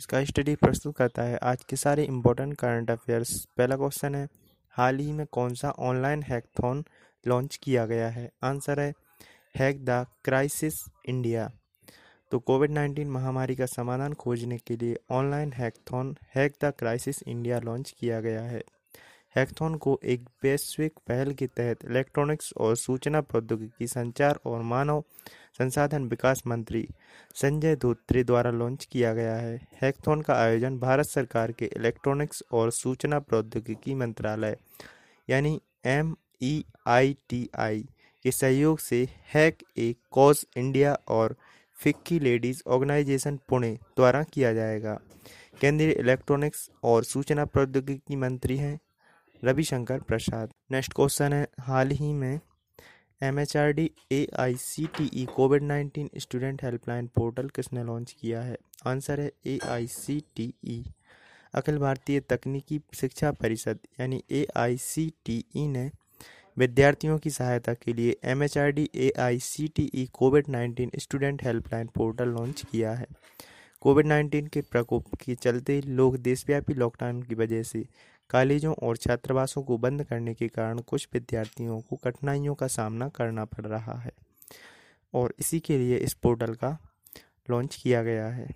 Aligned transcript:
इसका 0.00 0.22
स्टडी 0.24 0.54
प्रस्तुत 0.56 0.94
करता 0.96 1.22
है। 1.22 1.36
आज 1.42 1.62
के 1.64 1.76
सारे 1.76 2.02
इंपॉर्टेंट 2.04 2.54
करंट 2.58 2.90
अफेयर्स 2.90 3.30
पहला 3.56 3.76
क्वेश्चन 3.76 4.14
है, 4.14 4.28
हाल 4.76 4.98
ही 4.98 5.12
में 5.12 5.26
कौन 5.32 5.54
सा 5.54 5.70
ऑनलाइन 5.80 6.22
हैकथॉन 6.22 6.84
लॉन्च 7.26 7.56
किया 7.56 7.86
गया 7.86 8.08
है? 8.08 8.28
आंसर 8.44 8.80
है 8.80 8.92
हैक 9.54 9.84
द 9.84 10.04
क्राइसिस 10.24 10.84
इंडिया 11.08 11.50
तो 12.32 12.38
कोविड 12.40 12.70
नाइन्टीन 12.70 13.10
महामारी 13.10 13.54
का 13.54 13.66
समाधान 13.66 14.14
खोजने 14.14 14.56
के 14.58 14.76
लिए 14.76 14.96
online 15.10 15.52
hackathon 15.52 16.16
hack 16.34 16.54
the 16.64 16.72
crisis 16.78 17.22
India 17.22 17.58
launch 17.60 17.94
किया 18.00 18.20
गया 18.20 18.42
है। 18.42 18.62
हैकथॉन 19.34 19.74
को 19.76 19.98
एक 20.04 20.28
वैश्विक 20.44 20.92
पहल 21.08 21.32
के 21.32 21.46
तहत 21.46 21.84
इलेक्ट्रॉनिक्स 21.84 22.52
और 22.56 22.76
सूचना 22.76 23.20
प्रौद्योगिकी 23.20 23.86
संचार 23.86 24.38
और 24.46 24.62
मानव 24.64 25.02
संसाधन 25.58 26.04
विकास 26.08 26.42
मंत्री 26.46 26.86
संजय 27.34 27.76
धोत्रे 27.76 28.22
द्वारा 28.24 28.50
लॉन्च 28.50 28.84
किया 28.84 29.12
गया 29.14 29.34
है। 29.34 29.56
हैकथॉन 29.82 30.22
का 30.22 30.34
आयोजन 30.34 30.78
भारत 30.78 31.06
सरकार 31.06 31.52
के 31.52 31.70
इलेक्ट्रॉनिक्स 31.76 32.42
और 32.52 32.70
सूचना 32.70 33.18
प्रौद्योगिकी 33.20 33.94
मंत्रालय, 33.94 34.56
यानी 35.28 35.60
M 35.86 36.14
E 36.42 36.64
I 36.86 37.16
T 37.28 37.48
I 37.58 37.84
के 38.24 38.30
सहयोग 38.30 38.78
से 38.78 39.06
हैक 39.34 39.62
ए 39.78 39.94
कॉज 40.10 40.44
इंडिया 40.56 40.96
और 41.08 41.36
फिक्की 41.76 42.18
लेडीज़ 42.20 42.62
ऑर्गेनाइजेशन 42.66 43.38
पुणे 43.48 43.72
द्वारा 43.96 44.22
किया 44.32 44.52
जाएगा। 44.52 44.98
केंद्रीय 45.60 45.90
इलेक्ट्रॉनिक्स 45.90 46.68
और 46.84 47.04
सूचना 47.04 47.44
प्रौद्योगिकी 47.44 48.16
मंत्री 48.16 48.56
हैं 48.56 48.78
रविशंकर 49.44 50.00
प्रसाद। 50.00 50.50
नेक्स्ट 50.72 50.92
क्वेश्चन 50.94 51.32
है, 51.32 51.46
हाल 51.60 51.90
ही 51.90 52.12
में 52.12 52.40
M 53.20 53.38
H 53.38 53.56
R 53.56 53.72
D 53.72 53.90
A 54.12 54.26
I 54.38 54.54
C 54.58 54.86
T 54.96 55.10
E 55.14 55.24
covid 55.26 55.62
nineteen 55.62 56.08
student 56.18 56.62
helpline 56.64 57.06
portal 57.14 57.48
किसने 57.56 57.84
लॉन्च 57.84 58.12
किया 58.12 58.40
है? 58.42 58.56
आंसर 58.86 59.20
है 59.20 59.30
ए 59.46 59.58
आई 59.66 59.86
सी 59.88 60.22
टी 60.36 60.52
ई 60.64 60.82
अखिल 61.54 61.78
भारतीय 61.78 62.20
तकनीकी 62.30 62.80
शिक्षा 62.94 63.30
परिषद 63.32 63.78
यानी 64.00 64.22
ए 64.30 64.46
आई 64.56 64.76
सी 64.78 65.12
टी 65.26 65.44
ई 65.56 65.66
ने 65.68 65.90
विद्यार्थियों 66.56 67.18
की 67.18 67.30
सहायता 67.30 67.74
के 67.74 67.92
लिए 67.92 68.16
M 68.24 68.42
H 68.42 68.58
R 68.58 68.70
D 68.70 68.88
A 68.96 69.10
I 69.20 69.38
C 69.38 69.68
T 69.76 69.90
E 69.94 70.08
covid 70.12 70.48
nineteen 70.48 70.90
student 70.98 71.44
helpline 71.44 71.86
portal 71.94 72.28
launch 72.28 72.64
किया 72.70 72.92
है। 72.92 73.06
कोविड 73.80 74.06
नाइन्टीन 74.06 74.46
के 74.46 74.60
प्रकोप 74.60 75.14
के 75.14 75.34
चलते 75.34 75.80
लोग 75.80 76.16
देशव्यापी 76.16 76.74
लॉकडाउन 76.74 77.22
की 77.22 77.34
वजह 77.34 77.62
से 77.62 77.86
कॉलेजों 78.30 78.74
और 78.82 78.96
छात्रावासों 78.96 79.62
को 79.62 79.78
बंद 79.78 80.04
करने 80.04 80.34
के 80.34 80.48
कारण 80.48 80.78
कुछ 80.78 81.08
विद्यार्थियों 81.14 81.80
को 81.80 81.96
कठिनाइयों 81.96 82.54
का 82.54 82.66
सामना 82.66 83.08
करना 83.08 83.44
पड़ 83.44 83.66
रहा 83.66 83.98
है। 83.98 84.12
और 85.14 85.34
इसी 85.38 85.60
के 85.60 85.78
लिए 85.78 85.96
इस 85.96 86.14
पोर्टल 86.14 86.54
का 86.54 86.78
लॉन्च 87.50 87.76
किया 87.76 88.02
गया 88.02 88.26
है। 88.26 88.48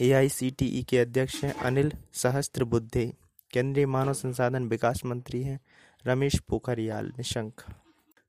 एआईसीटीई 0.00 0.82
के 0.82 0.98
अध्यक्ष 0.98 1.44
हैं 1.44 1.52
अनिल 1.52 1.92
सहस्त्र 2.12 2.64
बुद्धे 2.64 3.12
केंद्रीय 3.50 3.86
मानव 3.86 4.12
संसाधन 4.12 4.64
विकास 4.64 5.04
मंत्री 5.04 5.42
हैं 5.42 5.60
रमेश 6.06 6.38
पोखरियाल 6.38 7.12
निशंक। 7.18 7.60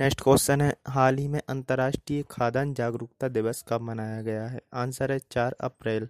नेक्स्ट 0.00 0.20
क्वेश्चन 0.20 0.60
है, 0.60 0.76
हाल 0.88 1.16
ही 1.16 1.28
में 1.28 1.40
अंतर्राष्ट्रीय 1.48 2.24
खाद्यान्न 2.30 2.74
जागरूकता 2.74 3.28
दिवस 3.28 3.64
कब 3.68 3.80
मनाया 3.80 4.22
गया 4.22 4.46
है? 4.46 4.60
आंसर 4.74 5.12
है 5.12 5.18
चार 5.18 5.56
अप्रैल। 5.60 6.08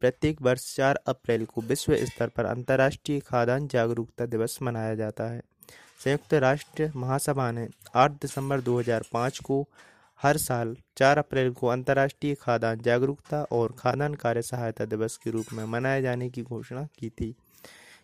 प्रत्येक 0.00 0.42
वर्ष 0.42 0.76
चार 0.76 1.00
अप्रैल 1.06 1.44
को 1.44 1.60
विश्व 1.60 1.96
स्तर 1.96 2.28
पर 2.28 2.44
अंतर्राष्ट्रीय 2.44 3.20
खाद्यान्न 3.20 3.68
जागरूकता 3.68 4.26
दिवस 4.26 4.58
मनाया 4.62 4.94
जाता 4.94 5.24
है। 5.24 5.42
संयुक्त 6.04 6.34
राष्ट्र 6.34 6.92
महासभा 6.96 7.50
ने 7.50 7.68
8 7.94 8.10
दिसंबर 8.10 8.60
2005 8.60 9.38
को 9.38 9.68
हर 10.22 10.36
साल 10.36 10.76
4 10.96 11.18
अप्रैल 11.18 11.50
को 11.50 11.66
अंतर्राष्ट्रीय 11.66 12.34
खाद्यान्न 12.34 12.80
जागरूकता 12.80 13.42
और 13.42 13.74
खाद्यान्न 13.78 14.14
कार्य 14.14 14.42
सहायता 14.42 14.84
दिवस 14.84 15.16
के 15.16 15.30
रूप 15.30 15.46
में 15.52 15.64
मनाए 15.64 16.02
जाने 16.02 16.30
की 16.30 16.42
घोषणा 16.42 16.88
की 16.98 17.10
थी। 17.10 17.34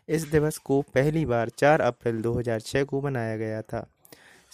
इस 0.09 0.23
दिवस 0.23 0.59
को 0.59 0.83
पहली 0.83 1.27
बार 1.27 1.49
4 1.49 1.81
अप्रैल 1.81 2.23
2006 2.23 2.85
को 2.85 3.01
मनाया 3.01 3.37
गया 3.37 3.63
था। 3.63 3.92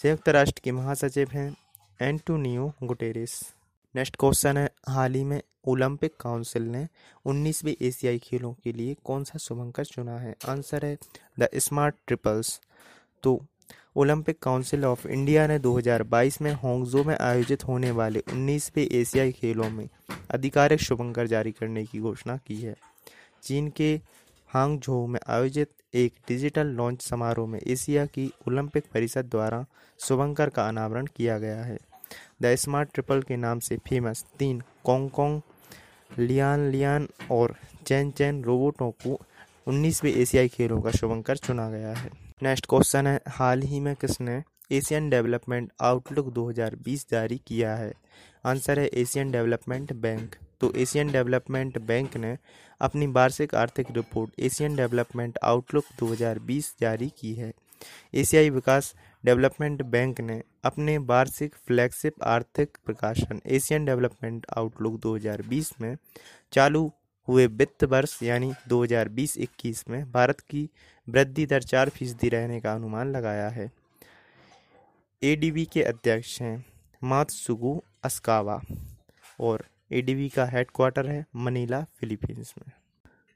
संयुक्त 0.03 0.29
राष्ट्र 0.29 0.61
के 0.63 0.71
महासचिव 0.71 1.29
हैं 1.31 1.57
एंटोनियो 2.01 2.73
गुटेरेस। 2.83 3.53
नेक्स्ट 3.95 4.15
क्वेश्चन 4.19 4.57
है, 4.57 4.69
हाल 4.89 5.13
ही 5.13 5.23
में 5.23 5.41
ओलंपिक 5.65 6.13
काउंसिल 6.19 6.63
ने 6.63 6.87
19वें 7.25 7.75
एशियाई 7.81 8.19
खेलों 8.19 8.53
के 8.53 8.73
लिए 8.73 8.95
कौन 9.03 9.23
सा 9.23 9.37
शुभंकर 9.37 9.85
चुना 9.85 10.19
है? 10.19 10.35
आंसर 10.47 10.85
है, 10.85 10.97
द 11.39 11.49
स्मार्ट 11.55 11.95
ट्रिपल्स। 12.07 12.61
तो 13.23 13.45
ओलंपिक 13.95 14.39
काउंसिल 14.39 14.85
ऑफ़ 14.85 15.07
इंडिया 15.07 15.47
ने 15.47 15.59
2022 15.59 16.41
में 16.41 16.53
होंगजो 16.53 17.03
में 17.03 17.17
आयोजित 17.17 17.67
होने 17.67 17.91
वाले 17.91 18.23
19वें 18.33 18.87
एशियाई 18.91 19.31
खेलों 19.31 19.69
में 19.69 19.89
आधिकारिक 20.33 20.79
शुभंकर 20.79 21.27
जारी 21.27 21.51
करने 21.51 21.85
की 21.85 21.99
घोषणा 21.99 22.37
की 22.37 22.61
है। 22.61 22.75
चीन 23.43 23.69
के 23.69 24.01
हांगझो 24.53 25.07
में 25.07 25.19
आयोजित 25.27 25.69
एक 25.93 26.13
डिजिटल 26.27 26.67
लॉन्च 26.67 27.01
समारोह 27.01 27.47
में 27.47 27.59
एशिया 27.67 28.05
की 28.05 28.31
ओलंपिक 28.47 28.83
परिषद 28.93 29.25
द्वारा 29.25 29.65
शुभंकर 29.99 30.49
का 30.49 30.67
अनावरण 30.67 31.05
किया 31.05 31.39
गया 31.39 31.63
है। 31.63 31.77
द 32.41 32.55
स्मार्ट 32.55 32.89
ट्रिपल 32.93 33.21
के 33.21 33.37
नाम 33.37 33.59
से 33.59 33.77
फ़ेमस 33.77 34.25
तीन 34.39 34.61
कोंगकोंग 34.83 35.41
लियान 36.19 36.69
लियान 36.71 37.07
और 37.31 37.55
चैन 37.87 38.11
चैन 38.11 38.43
रोबोटों 38.43 38.91
को 38.91 39.19
उन्नीसवें 39.67 40.11
एशियाई 40.11 40.47
खेलों 40.47 40.81
का 40.81 40.91
शुभंकर 40.91 41.37
चुना 41.37 41.69
गया 41.69 41.93
है। 41.93 42.11
नेक्स्ट 42.43 42.65
क्वेश्चन 42.65 43.07
है, 43.07 43.21
हाल 43.27 43.61
ही 43.61 43.79
में 43.79 43.95
किसने 43.95 44.43
एशियन 44.71 45.09
डेवलपमेंट 45.09 45.71
आउटलुक 45.81 46.33
2020 46.33 47.07
जारी 47.11 47.41
किया 47.47 47.75
है? 47.75 47.93
आंसर 48.45 48.79
है 48.79 48.87
एशियन 48.87 49.31
डेवलपमेंट 49.31 49.93
बैंक। 49.93 50.35
तो 50.61 50.71
एशियन 50.73 51.11
डेवलपमेंट 51.11 51.77
बैंक 51.77 52.17
ने 52.17 52.37
अपनी 52.81 53.07
वार्षिक 53.07 53.55
आर्थिक 53.55 53.91
रिपोर्ट 53.91 54.39
एशियन 54.39 54.75
डेवलपमेंट 54.75 55.37
आउटलुक 55.43 55.85
2020 55.99 56.73
जारी 56.81 57.09
की 57.19 57.33
है। 57.33 57.51
एशियाई 58.13 58.49
विकास 58.49 58.93
डेवलपमेंट 59.23 59.81
बैंक 59.81 60.19
ने 60.21 60.41
अपने 60.63 60.97
वार्षिक 60.97 61.55
फ्लैगशिप 61.67 62.23
आर्थिक 62.23 62.77
प्रकाशन 62.85 63.41
एशियन 63.47 63.85
डेवलपमेंट 63.85 64.45
आउटलुक 64.57 64.99
2020 65.01 65.71
में 65.81 65.95
चालू 66.53 66.91
हुए 67.27 67.45
वित्त 67.47 67.83
वर्ष 67.83 68.17
यानी 68.23 68.51
2020-21 68.69 69.83
में 69.89 70.11
भारत 70.11 70.39
की 70.39 70.69
वृद्धि 71.07 71.45
दर 71.45 71.63
चार 71.63 71.89
फ़ीसदी 71.89 72.29
रहने 72.29 72.59
का 72.59 72.73
अनुमान 72.73 73.11
लगाया 73.11 73.49
है। 73.49 73.71
एडीबी 75.21 75.65
के 75.65 75.83
अध्यक्ष 75.83 76.41
हैं 76.41 76.65
मातसुगु 77.01 77.79
अस्कावा 78.03 78.61
और 79.39 79.65
एडीबी 79.91 80.27
का 80.29 80.45
हेडक्वार्टर 80.45 81.07
है 81.07 81.25
मनीला 81.35 81.81
फिलीपींस 81.99 82.53
में। 82.57 82.71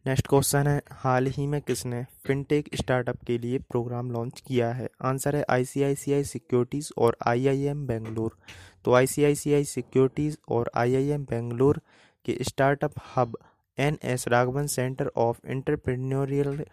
नेक्स्ट 0.06 0.28
क्वेश्चन 0.28 0.68
है, 0.68 0.82
हाल 0.92 1.28
ही 1.28 1.46
में 1.48 1.62
किसने 1.62 2.04
फिनटेक 2.26 2.70
स्टार्टअप 2.76 3.24
के 3.24 3.38
लिए 3.38 3.60
प्रोग्राम 3.60 4.12
लॉन्च 4.12 4.44
किया 4.48 4.72
है? 4.74 4.90
आंसर 5.02 5.36
है 5.36 5.44
आईसीआईसीआई 5.50 6.24
सिक्योरिटीज़ 6.24 6.92
और 6.98 7.18
आईआईएम 7.28 7.86
बेंगलोर 7.88 8.38
तो 8.86 8.94
आईसीआईसीआई 8.94 9.64
सिक्योरिटीज़ 9.64 10.38
और 10.50 10.72
आईआईएम 10.76 11.26
बेंगलोर 11.26 11.82
के 12.26 12.38
startup 12.42 12.94
hub 13.16 13.38
N 13.78 13.98
S 14.04 14.28
Raghavan 14.28 14.68
centre 14.68 15.12
of 15.18 15.40
entrepreneurial 15.48 16.66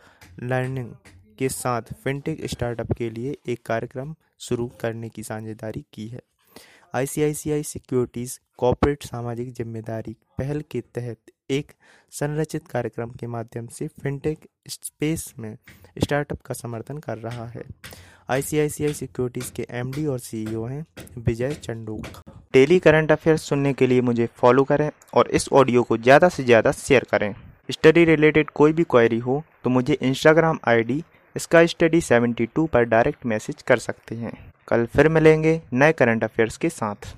learning 0.42 0.94
के 1.38 1.48
साथ 1.48 1.92
फिनटेक 2.04 2.44
स्टार्टअप 2.46 2.92
के 2.92 3.10
लिए 3.10 3.36
एक 3.48 3.66
कार्यक्रम 3.66 4.14
शुरू 4.38 4.70
करने 4.80 5.08
की 5.08 5.22
साझेदारी 5.22 5.84
की 5.92 6.08
है। 6.08 6.20
आईसीआईसीआई 6.94 7.62
सिक्योरिटीज़ 7.62 8.38
कॉर्पोरेट 8.58 9.02
सामाजिक 9.02 9.52
ज़िम्मेदारी 9.54 10.14
पहल 10.38 10.62
के 10.70 10.80
तहत 10.94 11.30
एक 11.50 11.72
संरचित 12.12 12.66
कार्यक्रम 12.68 13.10
के 13.10 13.26
माध्यम 13.26 13.66
से 13.68 13.86
फिनटेक 14.02 14.46
स्पेस 14.68 15.32
में 15.38 15.56
स्टार्टअप 15.96 16.40
का 16.46 16.54
समर्थन 16.54 16.98
कर 16.98 17.18
रहा 17.18 17.46
है। 17.46 17.62
आईसीआईसीआई 18.30 18.92
सिक्योरिटीज़ 18.92 19.52
के 19.52 19.66
एमडी 19.70 20.06
और 20.06 20.18
सीईओ 20.18 20.64
हैं 20.66 20.84
Vijay 21.18 21.54
Chandok. 21.54 22.20
Daily 22.54 22.78
current 22.78 23.12
affairs 23.12 23.48
सुनने 23.48 23.72
के 23.72 23.86
लिए 23.86 24.00
मुझे 24.00 24.28
फॉलो 24.36 24.64
करें 24.64 24.90
और 25.14 25.30
इस 25.30 25.48
ऑडियो 25.52 25.82
को 25.82 25.98
ज़्यादा 25.98 26.28
से 26.28 26.44
ज़्यादा 26.44 26.72
शेयर 26.74 27.06
करें। 27.10 27.34
स्टडी 27.70 28.04
रिलेटेड 28.04 28.50
कोई 28.52 28.72
भी 28.72 28.84
क्वेरी 28.90 29.18
हो 29.20 29.42
तो 29.64 29.70
मुझे 29.70 29.98
इंस्टाग्राम 30.02 30.58
आईडी 30.68 31.02
इसका 31.40 31.64
स्टडी 31.66 32.00
72 32.00 32.66
पर 32.68 32.84
डायरेक्ट 32.84 33.26
मैसेज 33.26 33.62
कर 33.62 33.78
सकते 33.78 34.14
हैं। 34.14 34.32
कल 34.68 34.84
फिर 34.86 35.08
मिलेंगे 35.08 35.60
नए 35.72 35.92
करंट 35.92 36.24
अफेयर्स 36.24 36.56
के 36.56 36.68
साथ। 36.68 37.08